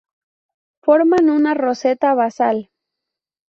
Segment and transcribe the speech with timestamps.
[0.87, 2.65] Forman una roseta basal.